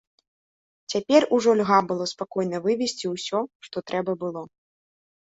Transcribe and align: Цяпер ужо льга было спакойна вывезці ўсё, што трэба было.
Цяпер 0.93 1.21
ужо 1.37 1.49
льга 1.59 1.79
было 1.93 2.09
спакойна 2.15 2.65
вывезці 2.65 3.15
ўсё, 3.15 3.39
што 3.71 3.77
трэба 3.89 4.21
было. 4.27 4.41